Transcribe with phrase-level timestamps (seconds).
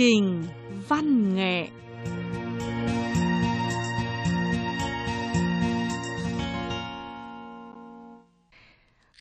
[0.00, 0.44] trình
[0.88, 1.68] văn nghệ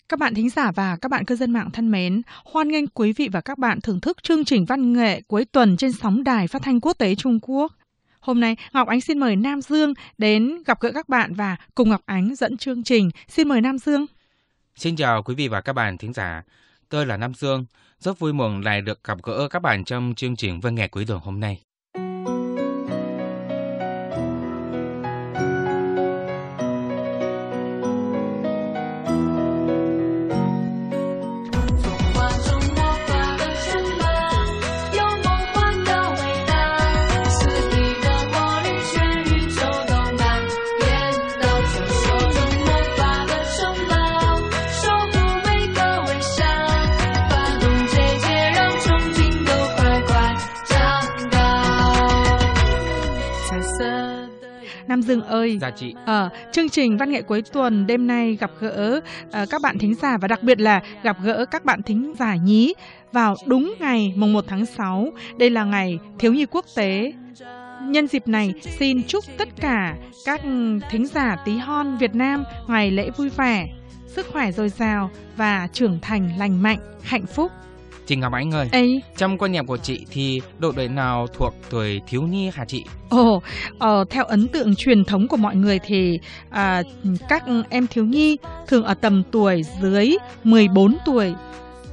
[0.09, 3.13] Các bạn thính giả và các bạn cư dân mạng thân mến, hoan nghênh quý
[3.13, 6.47] vị và các bạn thưởng thức chương trình văn nghệ cuối tuần trên sóng đài
[6.47, 7.73] phát thanh quốc tế Trung Quốc.
[8.19, 11.89] Hôm nay, Ngọc Ánh xin mời Nam Dương đến gặp gỡ các bạn và cùng
[11.89, 13.09] Ngọc Ánh dẫn chương trình.
[13.27, 14.05] Xin mời Nam Dương.
[14.75, 16.43] Xin chào quý vị và các bạn thính giả.
[16.89, 17.65] Tôi là Nam Dương.
[17.99, 20.87] Rất vui mừng lại được gặp gỡ các bạn trong chương trình vâng văn nghệ
[20.87, 21.68] cuối tuần hôm nay.
[55.49, 55.57] Ơi.
[55.61, 55.93] Dạ chị.
[56.05, 59.95] Ờ, chương trình văn nghệ cuối tuần đêm nay gặp gỡ uh, các bạn thính
[60.01, 62.73] giả và đặc biệt là gặp gỡ các bạn thính giả nhí
[63.11, 65.07] vào đúng ngày mùng 1 tháng 6.
[65.37, 67.13] Đây là ngày thiếu nhi quốc tế.
[67.83, 70.41] Nhân dịp này, xin chúc tất cả các
[70.89, 73.67] thính giả tí hon Việt Nam ngày lễ vui vẻ,
[74.07, 77.51] sức khỏe dồi dào và trưởng thành lành mạnh, hạnh phúc.
[78.09, 78.87] Chị Ngọc Ánh ơi, Ê.
[79.17, 82.85] trong quan niệm của chị thì độ tuổi nào thuộc tuổi thiếu nhi hả chị?
[83.09, 83.41] Ồ,
[83.79, 86.81] ờ, theo ấn tượng truyền thống của mọi người thì à,
[87.29, 91.33] các em thiếu nhi thường ở tầm tuổi dưới 14 tuổi,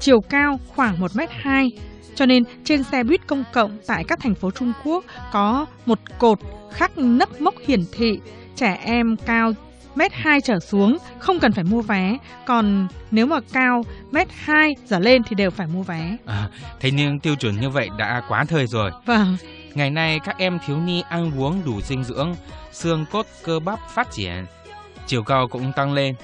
[0.00, 1.70] chiều cao khoảng 1m2.
[2.14, 5.98] Cho nên trên xe buýt công cộng tại các thành phố Trung Quốc có một
[6.19, 6.39] cột
[6.73, 8.19] khắc nấc mốc hiển thị
[8.56, 9.53] trẻ em cao
[9.97, 13.83] mét 2 trở xuống không cần phải mua vé, còn nếu mà cao
[14.16, 16.16] mét 2 trở lên thì đều phải mua vé.
[16.27, 16.48] À,
[16.80, 18.90] thế nhưng tiêu chuẩn như vậy đã quá thời rồi.
[19.06, 19.36] Vâng.
[19.74, 22.34] Ngày nay các em thiếu nhi ăn uống đủ dinh dưỡng,
[22.72, 24.46] xương cốt cơ bắp phát triển,
[25.06, 26.14] chiều cao cũng tăng lên.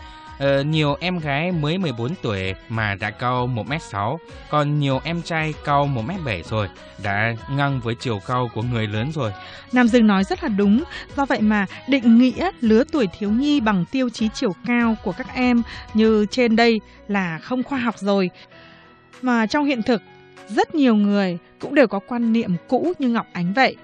[0.42, 4.18] Ờ, nhiều em gái mới 14 tuổi mà đã cao 1m6,
[4.50, 6.68] còn nhiều em trai cao 1m7 rồi,
[7.02, 9.32] đã ngang với chiều cao của người lớn rồi.
[9.72, 10.82] Nam Dương nói rất là đúng,
[11.16, 15.12] do vậy mà định nghĩa lứa tuổi thiếu nhi bằng tiêu chí chiều cao của
[15.12, 15.62] các em
[15.94, 18.30] như trên đây là không khoa học rồi.
[19.22, 20.02] Mà trong hiện thực,
[20.48, 23.76] rất nhiều người cũng đều có quan niệm cũ như Ngọc Ánh vậy.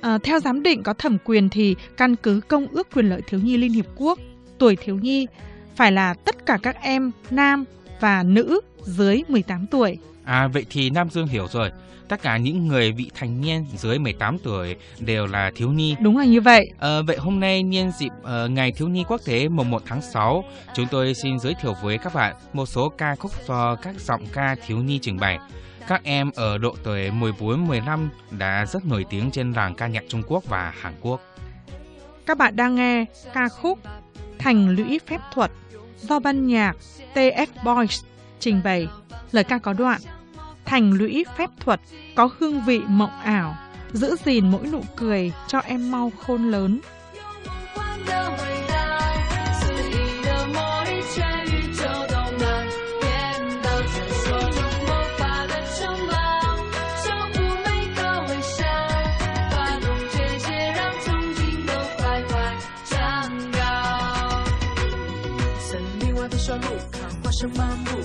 [0.00, 3.40] À, theo giám định có thẩm quyền thì căn cứ Công ước Quyền lợi Thiếu
[3.40, 4.18] nhi Liên Hiệp Quốc,
[4.58, 5.26] tuổi thiếu nhi
[5.76, 7.64] phải là tất cả các em nam
[8.00, 9.98] và nữ dưới 18 tuổi.
[10.24, 11.70] À vậy thì Nam Dương hiểu rồi.
[12.08, 15.96] Tất cả những người vị thành niên dưới 18 tuổi đều là thiếu nhi.
[16.00, 16.66] Đúng là như vậy.
[16.78, 20.02] À, vậy hôm nay nhân dịp uh, Ngày Thiếu nhi Quốc tế mùng 1 tháng
[20.02, 20.44] 6,
[20.74, 24.26] chúng tôi xin giới thiệu với các bạn một số ca khúc do các giọng
[24.32, 25.38] ca thiếu nhi trình bày.
[25.88, 30.22] Các em ở độ tuổi 14-15 đã rất nổi tiếng trên làng ca nhạc Trung
[30.26, 31.20] Quốc và Hàn Quốc.
[32.26, 33.04] Các bạn đang nghe
[33.34, 33.78] ca khúc
[34.38, 35.50] Thành lũy phép thuật
[36.02, 36.76] do ban nhạc
[37.14, 38.04] TF Boys
[38.40, 38.88] trình bày.
[39.32, 40.00] Lời ca có đoạn
[40.64, 41.80] Thành lũy phép thuật
[42.14, 43.56] có hương vị mộng ảo,
[43.92, 46.80] giữ gìn mỗi nụ cười cho em mau khôn lớn.
[67.54, 67.98] 漫步，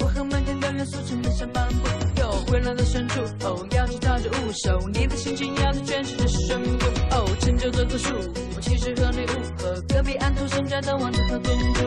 [0.00, 1.88] 我和漫天的元素在街上漫步。
[2.20, 6.86] 有回蓝的深处，哦，妖精跳着舞，手你的心情要在全世界宣布。
[7.10, 8.14] 哦，成就的总树，
[8.56, 11.82] 我骑士和女巫和隔壁安徒生家的王子和公主，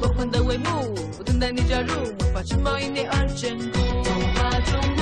[0.00, 4.93] 梦幻的帷幕，我等待你加入，魔法城堡因你而坚固，童话中。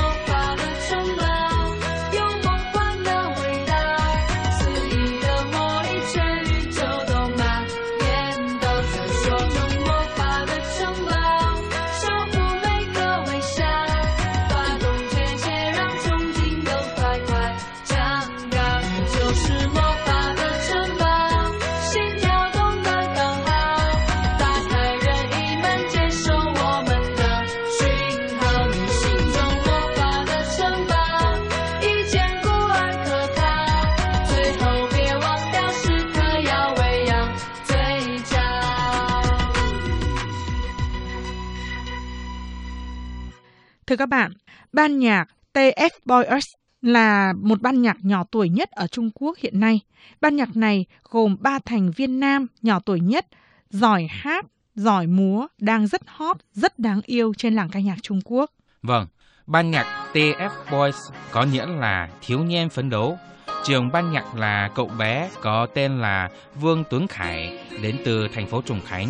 [43.93, 44.33] Thưa các bạn,
[44.73, 46.44] ban nhạc TF Boys
[46.83, 49.81] là một ban nhạc nhỏ tuổi nhất ở Trung Quốc hiện nay.
[50.21, 53.27] Ban nhạc này gồm ba thành viên nam nhỏ tuổi nhất,
[53.71, 58.21] giỏi hát, giỏi múa, đang rất hot, rất đáng yêu trên làng ca nhạc Trung
[58.25, 58.50] Quốc.
[58.83, 59.06] Vâng,
[59.47, 60.97] Ban nhạc TF Boys
[61.31, 63.19] có nghĩa là thiếu niên phấn đấu.
[63.65, 66.29] Trường ban nhạc là cậu bé có tên là
[66.61, 69.09] Vương Tuấn Khải đến từ thành phố Trùng Khánh.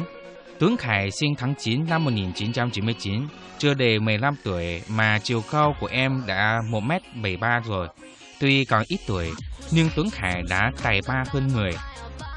[0.62, 3.26] Tuấn Khải sinh tháng 9 năm 1999,
[3.59, 7.88] chưa đầy 15 tuổi mà chiều cao của em đã 1m73 rồi.
[8.41, 9.31] Tuy còn ít tuổi,
[9.70, 11.73] nhưng Tuấn Khải đã tài ba hơn người.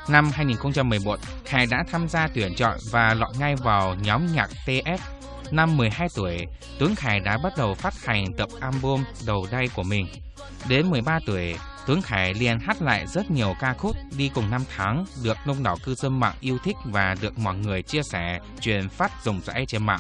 [0.10, 4.98] Năm 2011, Khải đã tham gia tuyển chọn và lọt ngay vào nhóm nhạc TF.
[5.52, 6.46] Năm 12 tuổi,
[6.80, 10.08] Tuấn Khải đã bắt đầu phát hành tập album đầu tay của mình.
[10.70, 11.56] Đến 13 tuổi,
[11.88, 15.64] Tuấn Khải liền hát lại rất nhiều ca khúc đi cùng năm tháng, được đông
[15.64, 19.42] đảo cư dân mạng yêu thích và được mọi người chia sẻ, truyền phát rộng
[19.46, 20.00] rãi trên mạng.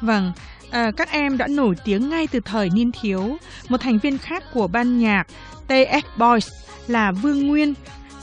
[0.00, 0.32] Vâng,
[0.70, 3.36] à, các em đã nổi tiếng ngay từ thời niên thiếu.
[3.68, 5.26] Một thành viên khác của ban nhạc
[5.68, 6.48] TF Boys
[6.86, 7.74] là Vương Nguyên,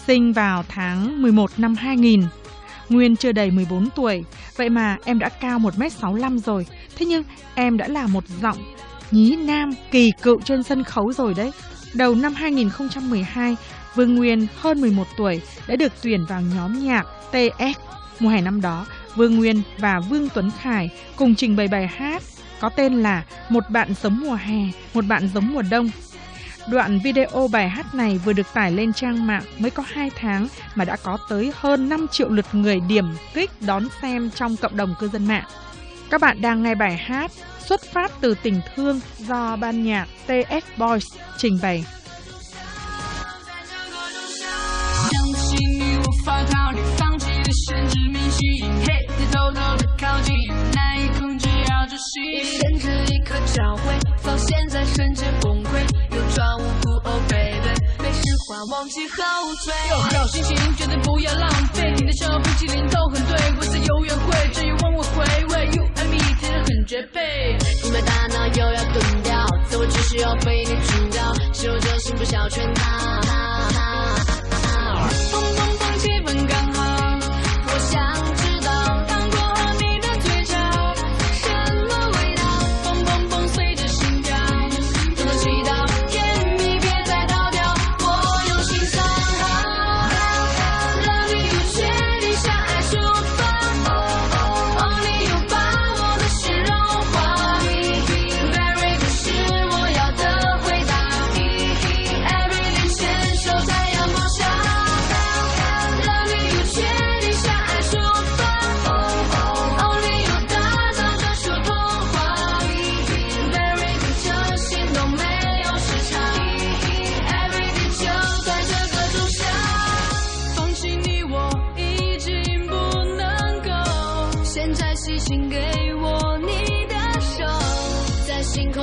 [0.07, 2.23] sinh vào tháng 11 năm 2000.
[2.89, 4.23] Nguyên chưa đầy 14 tuổi,
[4.55, 6.65] vậy mà em đã cao 1m65 rồi.
[6.97, 7.23] Thế nhưng
[7.55, 8.57] em đã là một giọng
[9.11, 11.51] nhí nam kỳ cựu trên sân khấu rồi đấy.
[11.93, 13.55] Đầu năm 2012,
[13.95, 17.79] Vương Nguyên hơn 11 tuổi đã được tuyển vào nhóm nhạc TS.
[18.19, 18.85] Mùa hè năm đó,
[19.15, 22.23] Vương Nguyên và Vương Tuấn Khải cùng trình bày bài hát
[22.59, 24.59] có tên là Một bạn sống mùa hè,
[24.93, 25.89] một bạn giống mùa đông.
[26.69, 30.47] Đoạn video bài hát này vừa được tải lên trang mạng mới có 2 tháng
[30.75, 34.77] mà đã có tới hơn 5 triệu lượt người điểm kích đón xem trong cộng
[34.77, 35.45] đồng cư dân mạng.
[36.09, 37.31] Các bạn đang nghe bài hát
[37.68, 41.06] xuất phát từ tình thương do ban nhạc TF Boys
[41.38, 41.84] trình bày.
[46.24, 50.32] 发套，你放弃的限制明细，嘿，再偷偷的靠近，
[50.72, 55.82] 难以控制要窒息，甚至一颗教会，到现在甚至崩溃，
[56.14, 59.18] 又装无辜，Oh baby，没实话忘记后
[59.64, 65.70] 退，有好心情绝对不要浪费，你的笑冰淇淋都很对，我在有约会，这一往我回味
[66.87, 73.46] 绝配，因为大脑又要钝掉，自我只需要被你主导，修着幸福小圈套。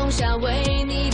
[0.05, 1.14] 用下为你。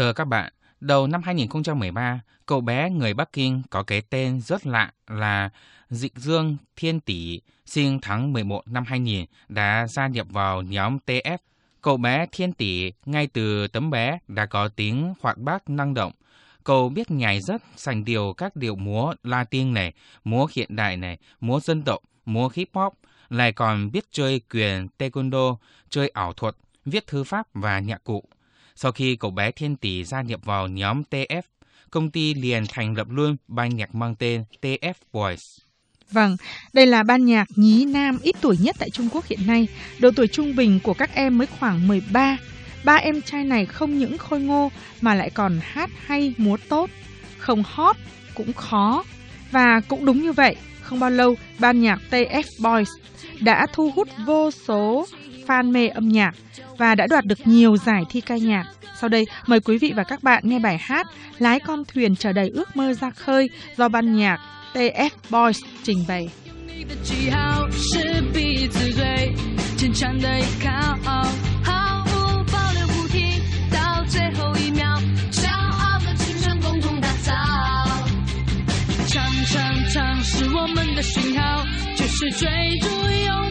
[0.00, 4.66] Thưa các bạn, đầu năm 2013, cậu bé người Bắc Kinh có cái tên rất
[4.66, 5.50] lạ là
[5.90, 11.38] Dịch Dương Thiên Tỷ, sinh tháng 11 năm 2000, đã gia nhập vào nhóm TF.
[11.82, 16.12] Cậu bé Thiên Tỷ ngay từ tấm bé đã có tiếng hoạt bát năng động.
[16.64, 19.92] Cậu biết nhảy rất sành điều các điệu múa Latin này,
[20.24, 22.94] múa hiện đại này, múa dân tộc, múa hip hop,
[23.28, 25.56] lại còn biết chơi quyền taekwondo,
[25.90, 28.24] chơi ảo thuật, viết thư pháp và nhạc cụ.
[28.76, 31.42] Sau khi cậu bé Thiên Tỷ gia nhập vào nhóm TF,
[31.90, 35.58] công ty liền thành lập luôn ban nhạc mang tên TF Boys.
[36.10, 36.36] Vâng,
[36.72, 39.68] đây là ban nhạc nhí nam ít tuổi nhất tại Trung Quốc hiện nay.
[39.98, 42.36] Độ tuổi trung bình của các em mới khoảng 13.
[42.84, 46.90] Ba em trai này không những khôi ngô mà lại còn hát hay múa tốt.
[47.38, 47.96] Không hot
[48.34, 49.04] cũng khó.
[49.50, 52.88] Và cũng đúng như vậy, không bao lâu ban nhạc TF Boys
[53.40, 55.06] đã thu hút vô số
[55.50, 56.34] fan mê âm nhạc
[56.78, 58.64] và đã đoạt được nhiều giải thi ca nhạc.
[59.00, 61.06] Sau đây, mời quý vị và các bạn nghe bài hát
[61.38, 64.38] Lái con thuyền Trở đầy ước mơ ra khơi do ban nhạc
[64.74, 66.28] TF Boys trình bày.
[66.66, 69.34] 你的记号是彼此最
[69.76, 70.28] 坚强的
[70.62, 70.70] 靠
[71.04, 71.26] 傲，
[71.62, 74.98] 毫无保留护体到最后一秒，
[75.30, 77.34] 骄傲的青春共同打造。
[79.08, 81.64] 唱唱唱是我们的讯号，
[81.96, 82.48] 绝世追
[82.80, 82.88] 逐
[83.26, 83.49] 永。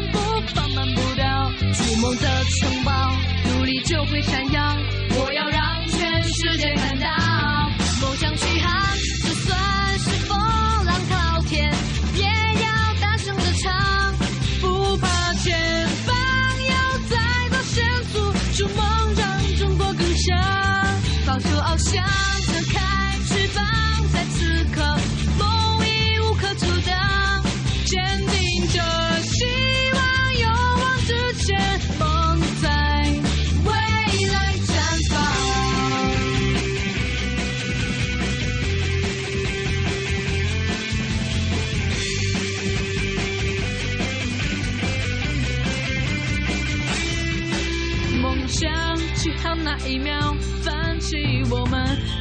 [4.10, 4.75] 会闪耀。
[5.22, 7.08] 我要让全世界看到，
[8.01, 8.36] 梦想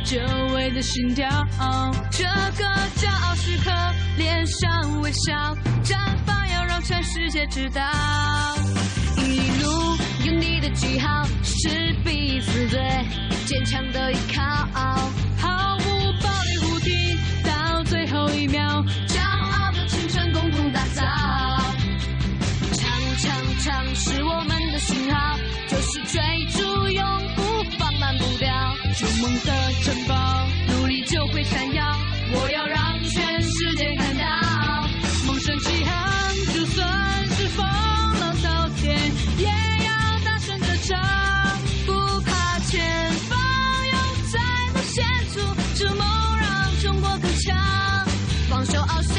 [0.08, 0.18] 久
[0.54, 1.28] 违的心跳。
[2.10, 2.64] 这个
[2.96, 3.70] 骄傲时刻，
[4.16, 7.82] 脸上微笑，绽放，要让全世界知道。
[9.18, 12.80] 一路有你的记号，是彼此最
[13.44, 14.66] 坚强的依靠。
[28.98, 29.52] 筑梦的
[29.84, 31.84] 城堡，努力就会闪耀。
[32.32, 34.24] 我要让全世界看到，
[35.24, 38.98] 梦想起航，就算是风浪滔天，
[39.38, 40.98] 也要大声的唱，
[41.86, 43.38] 不怕前方
[43.86, 43.96] 有
[44.32, 44.40] 再
[44.72, 45.38] 多险阻，
[45.76, 46.04] 筑梦
[46.40, 47.56] 让中国更强，
[48.50, 49.17] 放手翱翔。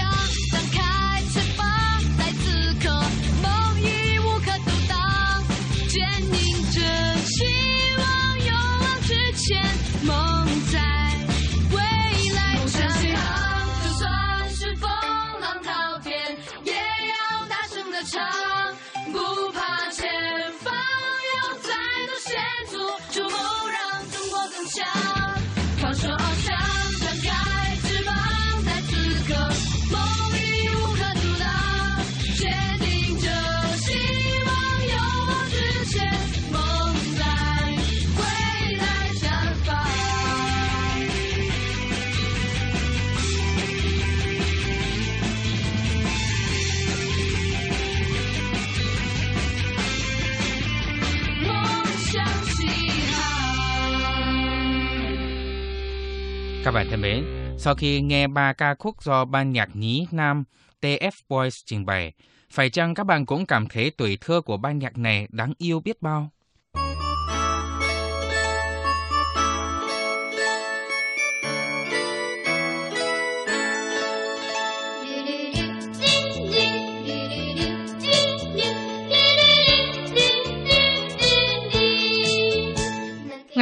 [56.70, 57.26] Các bạn thân mến,
[57.58, 60.44] sau khi nghe ba ca khúc do ban nhạc nhí nam
[60.82, 62.14] TF Boys trình bày,
[62.52, 65.80] phải chăng các bạn cũng cảm thấy tuổi thơ của ban nhạc này đáng yêu
[65.80, 66.30] biết bao?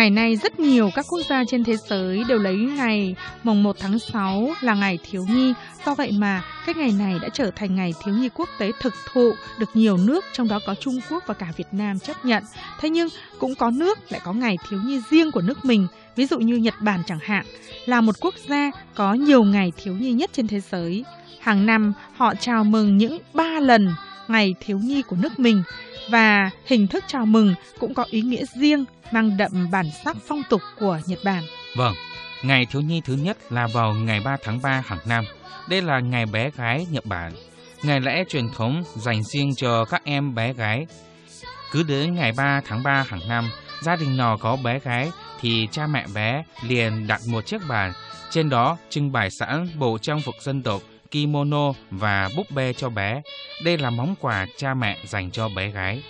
[0.08, 3.76] Ngày nay rất nhiều các quốc gia trên thế giới đều lấy ngày mùng 1
[3.80, 5.54] tháng 6 là ngày thiếu nhi.
[5.86, 8.94] Do vậy mà cái ngày này đã trở thành ngày thiếu nhi quốc tế thực
[9.14, 12.44] thụ, được nhiều nước, trong đó có Trung Quốc và cả Việt Nam chấp nhận.
[12.80, 13.08] Thế nhưng
[13.40, 15.88] cũng có nước lại có ngày thiếu nhi riêng của nước mình.
[16.16, 17.46] Ví dụ như Nhật Bản chẳng hạn,
[17.86, 21.06] là một quốc gia có nhiều ngày thiếu nhi nhất trên thế giới.
[21.40, 23.90] Hàng năm, họ chào mừng những ba lần
[24.28, 25.64] ngày thiếu nhi của nước mình
[26.10, 30.42] và hình thức chào mừng cũng có ý nghĩa riêng mang đậm bản sắc phong
[30.50, 31.44] tục của Nhật Bản.
[31.76, 31.94] Vâng,
[32.44, 35.24] ngày thiếu nhi thứ nhất là vào ngày 3 tháng 3 hàng năm.
[35.70, 37.32] Đây là ngày bé gái Nhật Bản,
[37.84, 40.88] ngày lễ truyền thống dành riêng cho các em bé gái.
[41.72, 43.50] Cứ đến ngày 3 tháng 3 hàng năm,
[43.82, 47.94] gia đình nào có bé gái thì cha mẹ bé liền đặt một chiếc bàn,
[48.30, 52.90] trên đó trưng bày sẵn bộ trang phục dân tộc kimono và búp bê cho
[52.90, 53.22] bé.
[53.64, 56.04] Đây là món quà cha mẹ dành cho bé gái.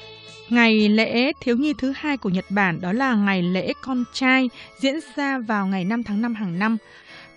[0.49, 4.49] Ngày lễ thiếu nhi thứ hai của Nhật Bản đó là ngày lễ con trai,
[4.79, 6.77] diễn ra vào ngày 5 tháng 5 hàng năm.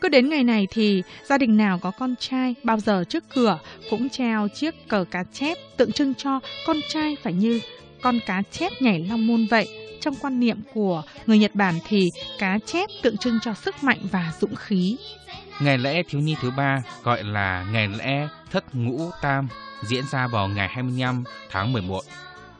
[0.00, 3.58] Cứ đến ngày này thì gia đình nào có con trai, bao giờ trước cửa
[3.90, 7.60] cũng treo chiếc cờ cá chép tượng trưng cho con trai phải như
[8.02, 9.68] con cá chép nhảy long môn vậy.
[10.00, 13.98] Trong quan niệm của người Nhật Bản thì cá chép tượng trưng cho sức mạnh
[14.10, 14.96] và dũng khí.
[15.60, 19.48] Ngày lễ thiếu nhi thứ ba gọi là ngày lễ thất ngũ tam
[19.82, 22.00] diễn ra vào ngày 25 tháng 11.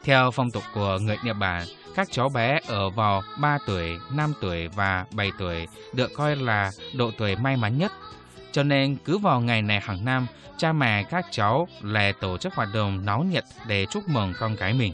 [0.03, 1.63] Theo phong tục của người Nhật Bản,
[1.95, 6.71] các cháu bé ở vào 3 tuổi, 5 tuổi và 7 tuổi được coi là
[6.95, 7.91] độ tuổi may mắn nhất.
[8.51, 10.27] Cho nên cứ vào ngày này hàng năm,
[10.57, 14.55] cha mẹ các cháu lại tổ chức hoạt động náo nhiệt để chúc mừng con
[14.55, 14.93] cái mình.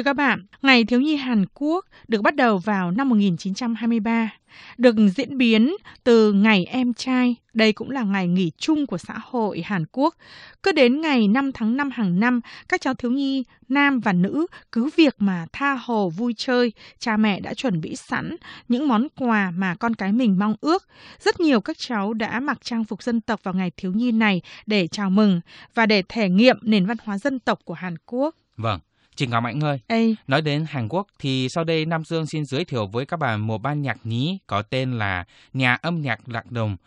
[0.00, 4.30] Thưa các bạn, Ngày Thiếu nhi Hàn Quốc được bắt đầu vào năm 1923,
[4.78, 7.36] được diễn biến từ Ngày Em Trai.
[7.54, 10.14] Đây cũng là ngày nghỉ chung của xã hội Hàn Quốc.
[10.62, 14.46] Cứ đến ngày 5 tháng 5 hàng năm, các cháu thiếu nhi nam và nữ
[14.72, 18.36] cứ việc mà tha hồ vui chơi, cha mẹ đã chuẩn bị sẵn
[18.68, 20.86] những món quà mà con cái mình mong ước.
[21.18, 24.42] Rất nhiều các cháu đã mặc trang phục dân tộc vào ngày thiếu nhi này
[24.66, 25.40] để chào mừng
[25.74, 28.34] và để thể nghiệm nền văn hóa dân tộc của Hàn Quốc.
[28.56, 28.80] Vâng.
[29.19, 32.45] Chị Ngọc Mạnh ơi, Ê, nói đến Hàn Quốc thì sau đây Nam Dương xin
[32.45, 36.29] giới thiệu với các bạn một ban nhạc nhí có tên là Nhà âm nhạc
[36.29, 36.77] Lạc Đồng,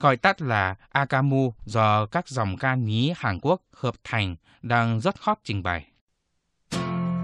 [0.00, 5.20] gọi tắt là Akamu do các dòng ca nhí Hàn Quốc hợp thành đang rất
[5.20, 5.86] hot trình bày.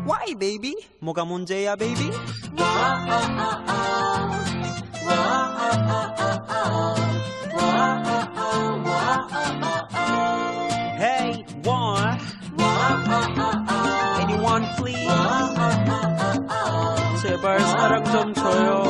[0.06, 0.74] Why baby?
[1.00, 2.10] 뭐가 문제야 baby?
[6.56, 6.97] Hey,
[17.58, 18.84] 제발 사랑 좀 줘요.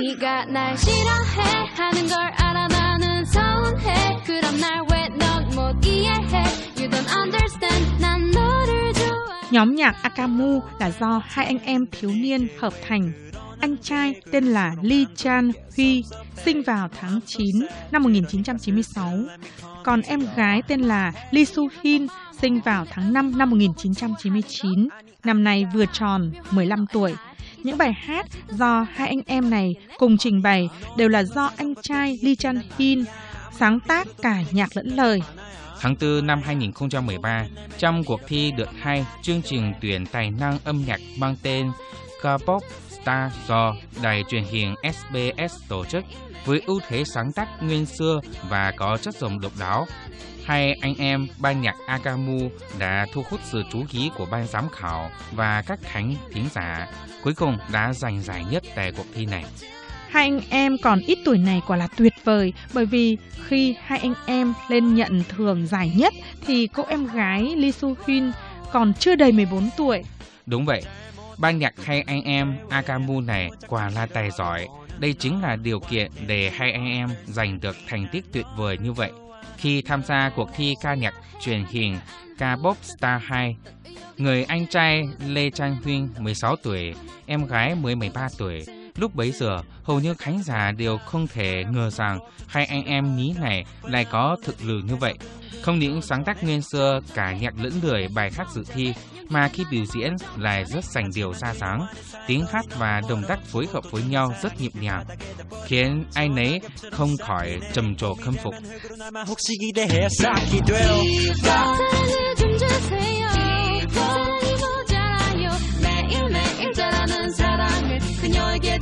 [0.00, 6.44] 네가 날 싫어해 하는 걸 알아 나는 서운해 그럼 날 왜 넌 못 이해해
[6.78, 12.10] You don't understand 난 너를 좋아 Nhóm nhạc Akamu là do hai anh em thiếu
[12.10, 13.12] niên hợp thành.
[13.60, 16.04] Anh trai tên là Lee Chan Huy,
[16.44, 17.46] sinh vào tháng 9
[17.90, 19.12] năm 1996.
[19.84, 22.06] Còn em gái tên là Lee Su Hin,
[22.42, 24.88] sinh vào tháng 5 năm 1999.
[25.23, 27.15] Năm nay vừa tròn 15 tuổi.
[27.57, 31.73] Những bài hát do hai anh em này cùng trình bày đều là do anh
[31.81, 33.03] trai Lee Chan Hin
[33.59, 35.21] sáng tác cả nhạc lẫn lời.
[35.79, 37.45] Tháng 4 năm 2013,
[37.77, 41.71] trong cuộc thi đợt hai chương trình tuyển tài năng âm nhạc mang tên
[42.21, 42.59] K-pop
[43.03, 46.03] Star do đài truyền hình SBS tổ chức
[46.45, 49.85] với ưu thế sáng tác nguyên xưa và có chất giọng độc đáo.
[50.45, 54.69] Hai anh em ban nhạc Akamu đã thu hút sự chú ý của ban giám
[54.69, 56.87] khảo và các khán thính giả,
[57.23, 59.45] cuối cùng đã giành giải nhất tại cuộc thi này.
[60.09, 63.99] Hai anh em còn ít tuổi này quả là tuyệt vời bởi vì khi hai
[63.99, 66.13] anh em lên nhận thưởng giải nhất
[66.47, 68.31] thì cô em gái Lee Soo Hyun
[68.71, 70.03] còn chưa đầy 14 tuổi.
[70.45, 70.83] Đúng vậy,
[71.37, 74.67] ban nhạc hai anh em Akamu này quả là tài giỏi.
[74.99, 78.77] Đây chính là điều kiện để hai anh em giành được thành tích tuyệt vời
[78.77, 79.11] như vậy.
[79.57, 81.97] Khi tham gia cuộc thi ca nhạc truyền hình
[82.37, 83.55] K-pop Star 2,
[84.17, 86.93] người anh trai Lê Trang Huynh 16 tuổi,
[87.25, 88.65] em gái mới 13 tuổi.
[88.95, 93.15] Lúc bấy giờ, hầu như khán giả đều không thể ngờ rằng hai anh em
[93.15, 95.13] nhí này lại có thực lực như vậy.
[95.61, 98.93] Không những sáng tác nguyên xưa cả nhạc lẫn lời bài hát dự thi,
[99.29, 101.87] mà khi biểu diễn lại rất sành điệu xa sáng,
[102.27, 105.05] tiếng hát và đồng tác phối hợp với nhau rất nhịp nhàng,
[105.65, 108.53] khiến ai nấy không khỏi trầm trồ khâm phục.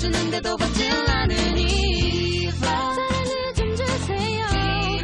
[0.02, 4.48] 그녀에게 주는데도 받질 않으니 사랑을 좀 주세요.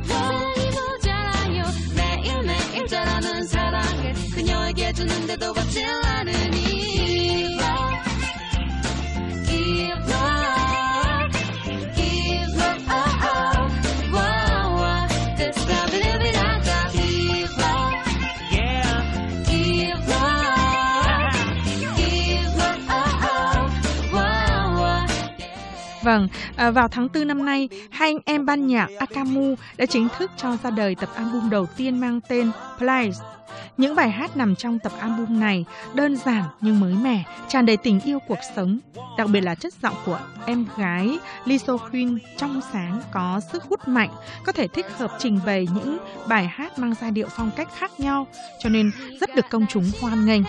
[0.03, 1.63] 사랑이 모자라요.
[1.95, 6.46] 매일매일 자라는 사랑을 그녀에게 주는데도 받질 않으니
[26.07, 30.07] Vâng, à, vào tháng 4 năm nay, hai anh em ban nhạc Akamu đã chính
[30.17, 33.17] thức cho ra đời tập album đầu tiên mang tên Place.
[33.77, 37.77] Những bài hát nằm trong tập album này đơn giản nhưng mới mẻ, tràn đầy
[37.77, 38.79] tình yêu cuộc sống.
[39.17, 43.87] Đặc biệt là chất giọng của em gái Lisa Queen trong sáng có sức hút
[43.87, 44.09] mạnh,
[44.43, 47.99] có thể thích hợp trình bày những bài hát mang giai điệu phong cách khác
[47.99, 48.27] nhau,
[48.63, 48.91] cho nên
[49.21, 50.43] rất được công chúng hoan nghênh.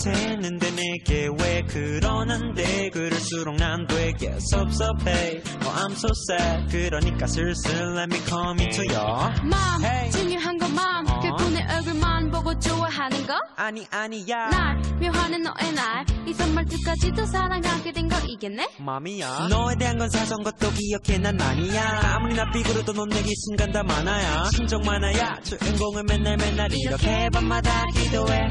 [0.00, 2.88] 잘못했는데 내게 왜 그러는데?
[2.90, 5.42] 그럴수록 난 되게 섭섭해.
[5.62, 6.66] Oh I'm so sad.
[6.70, 10.10] 그러니까 슬슬 let me come into your 맘 Hey.
[10.10, 11.20] 중요한 건 맘 어.
[11.50, 13.34] 내 얼굴만 보고 좋아하는 거?
[13.56, 14.48] 아니 아니야.
[14.48, 18.68] 날 묘하는 너의 날이 선말투까지도 사랑하게 된 거 이겠네?
[18.78, 19.48] 맘이야.
[19.50, 21.18] 너에 대한 건 사소한 것도 기억해.
[21.18, 22.00] 난 아니야.
[22.16, 24.44] 아무리 나 삐그러도 넌 내게 순간 다 많아야.
[24.52, 25.38] 심정 많아야.
[25.42, 28.50] 주인공은 맨날 맨날 이렇게 밤마다 기도해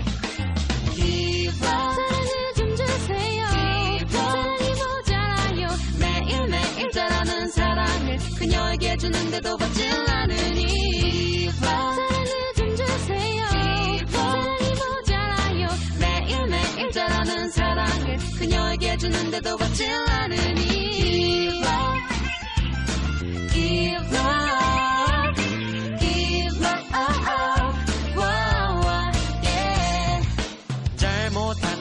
[9.00, 10.66] 주는데도 받질 않으니.
[10.66, 13.46] 디바 사랑을 좀 주세요.
[14.10, 15.68] 사랑이 모자라요.
[16.00, 20.64] 매일매일 자라는 사랑을 그녀에게 주는데도 받질 않으니.
[20.66, 21.96] 디바
[23.54, 24.59] 디바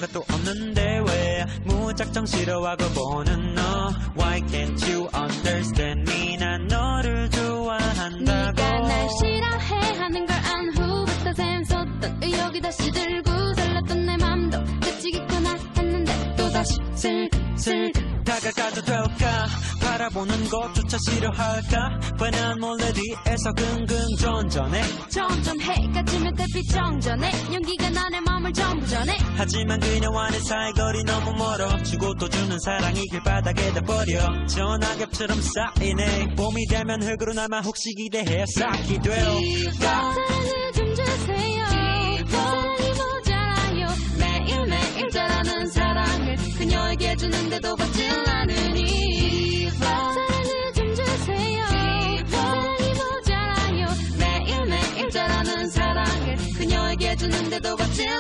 [0.09, 3.63] 것도 없는데 왜 무작정 싫어하고 보는 너?
[4.17, 6.37] Why can't you understand me?
[6.37, 8.25] 난 너를 좋아한다고.
[8.25, 15.51] 네가 날 싫어해 하는 걸 안 후부터 샘솟던 의욕이 다시 들고 설렜던 내 맘도 그치겠구나
[15.77, 16.08] 했는데 또
[16.59, 17.93] 다시 슬슬
[18.25, 19.47] 다가가도 될까?
[19.81, 22.01] 바라보는 것조차 싫어할까?
[22.19, 24.83] 뻔한 몰래 뒤에서 긍긍 전전해.
[25.09, 27.31] 점점 해가 지면 달빛 정전해.
[27.55, 29.17] 용기가 나의 마음을 전부 전해.
[29.37, 31.81] 하지만 그녀와는 사이 거리 너무 멀어.
[31.85, 34.47] 주고 또 주는 사랑이 길 바닥에다 버려.
[34.49, 36.35] 전화겹처럼 쌓이네.
[36.35, 39.25] 봄이 되면 흙으로 남아 혹시 기대해 쌓기 돼요.
[39.79, 41.65] 사랑을 좀 주세요.
[42.27, 43.87] 사랑이 모자라요.
[44.19, 45.88] 매일매일 자라는 사랑
[46.99, 51.65] 을 그녀에게 주는데도 받질 않으니 사랑을 좀 주세요.
[52.27, 53.87] 사랑이 모자라요.
[54.19, 58.18] 매일매일 자라는 사랑을 그녀에게 주는데도 받질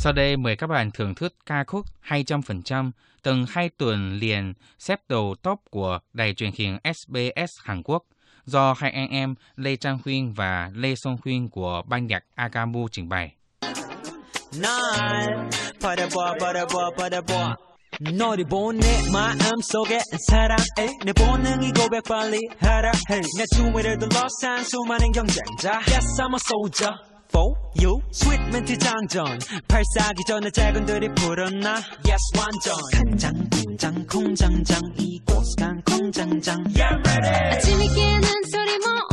[0.00, 2.90] Sau đây mời các bạn thưởng thức ca khúc 200%
[3.22, 8.04] từng hai tuần liền xếp đầu top của đài truyền hình SBS Hàn Quốc
[8.44, 12.88] do hai anh em Lê Trang Huyên và Lê Song Huyên của ban nhạc Agamu
[12.92, 13.32] trình bày.
[14.52, 17.56] 날 버려봐 버려봐 버려봐
[18.00, 25.80] 너를 본 내 마음속에 사랑해 내 본능이 고백 빨리 하라 해내 주위를 둘러싼 수많은 경쟁자
[25.88, 26.94] Yes I'm a soldier
[27.31, 31.81] for you 스윗 멘트 장전 발사기 전에 작은들이 불었나?
[32.05, 36.63] Yes 완전 간장 공장 공장장 이곳 간 공장장.
[36.75, 37.55] Yeah ready.
[37.55, 39.10] 아침이 깨는 소리 morning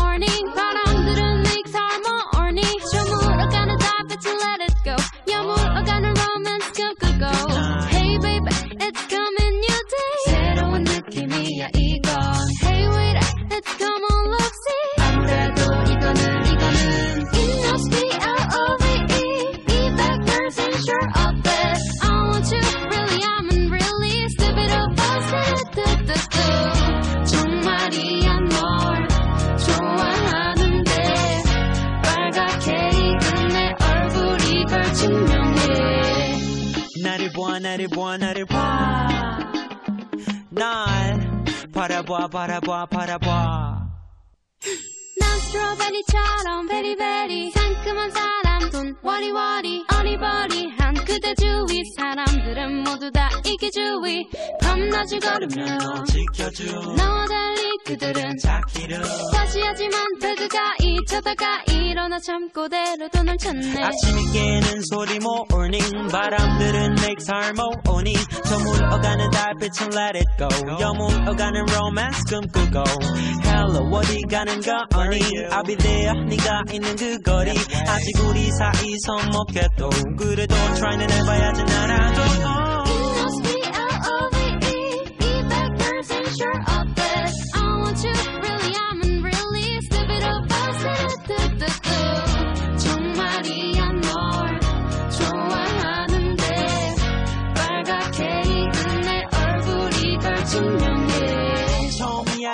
[37.89, 38.35] buona
[41.73, 42.03] para
[42.89, 43.19] para
[48.59, 51.83] 사람 돈 워리워리 어리버리한 그대 주위.
[51.97, 54.27] 사람들은 모두 다 이기 주위
[54.61, 56.95] 밤낮을 걸으며 너 지켜줘.
[56.97, 59.01] 나와 달리 그들은 자기를.
[59.33, 63.81] 다시 하지만 배드가 잊혀다가 일어나 잠꼬대로 돈을 찾네.
[63.83, 70.49] 아침이 깨는 소리 morning 바람들은 make harmony 저물어가는 달빛은 let it go.
[70.81, 72.83] 여물어가는 romance 꿈꾸고.
[73.45, 75.19] Hello 어디 가는 거니
[75.51, 77.51] I'll be there 네가 있는 그 거리.
[77.87, 82.68] 아직 우리 사이 서먹해도 그래도 try는 해봐야지 나라도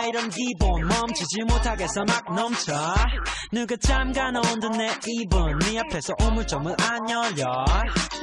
[0.07, 2.73] 이런 기분 멈추지 못하겠어 막 넘쳐.
[3.53, 5.59] 누가 잠가 놓은 듯 내 입은.
[5.61, 7.65] 네 앞에서 우물점을 안 열려.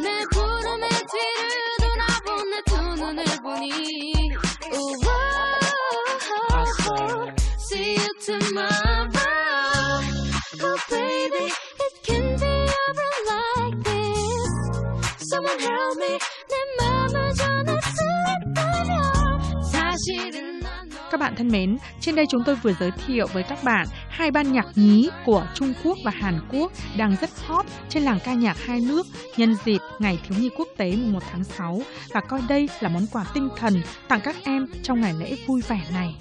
[0.01, 4.29] 내 구름의 뒤를 돌아본 내 두 눈을 보니
[21.31, 24.53] bạn thân mến, trên đây chúng tôi vừa giới thiệu với các bạn hai ban
[24.53, 28.57] nhạc nhí của Trung Quốc và Hàn Quốc đang rất hot trên làng ca nhạc
[28.65, 31.81] hai nước nhân dịp Ngày Thiếu nhi Quốc tế mùng 1 tháng 6
[32.13, 35.61] và coi đây là món quà tinh thần tặng các em trong ngày lễ vui
[35.67, 36.15] vẻ này.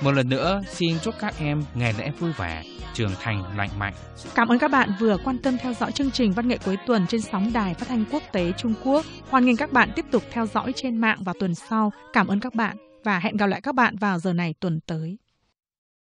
[0.00, 2.62] Một lần nữa, xin chúc các em ngày lễ vui vẻ,
[2.94, 3.94] trưởng thành lành mạnh.
[4.34, 7.06] Cảm ơn các bạn vừa quan tâm theo dõi chương trình Văn nghệ cuối tuần
[7.06, 9.04] trên sóng đài phát thanh quốc tế Trung Quốc.
[9.30, 11.92] Hoan nghênh các bạn tiếp tục theo dõi trên mạng vào tuần sau.
[12.12, 12.76] Cảm ơn các bạn
[13.06, 15.18] và hẹn gặp lại các bạn vào giờ này tuần tới.